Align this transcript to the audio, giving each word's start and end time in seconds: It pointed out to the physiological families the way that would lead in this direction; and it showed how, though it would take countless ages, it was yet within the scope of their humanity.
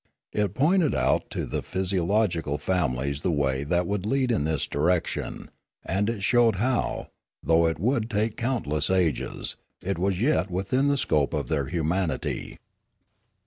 It 0.33 0.55
pointed 0.55 0.95
out 0.95 1.29
to 1.29 1.45
the 1.45 1.61
physiological 1.61 2.57
families 2.57 3.21
the 3.21 3.29
way 3.29 3.63
that 3.63 3.85
would 3.85 4.03
lead 4.03 4.31
in 4.31 4.45
this 4.45 4.65
direction; 4.65 5.51
and 5.85 6.09
it 6.09 6.23
showed 6.23 6.55
how, 6.55 7.09
though 7.43 7.67
it 7.67 7.77
would 7.77 8.09
take 8.09 8.35
countless 8.35 8.89
ages, 8.89 9.57
it 9.79 9.99
was 9.99 10.19
yet 10.19 10.49
within 10.49 10.87
the 10.87 10.97
scope 10.97 11.35
of 11.35 11.49
their 11.49 11.67
humanity. 11.67 12.57